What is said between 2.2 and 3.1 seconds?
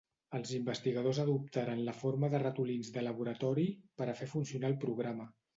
de ratolins de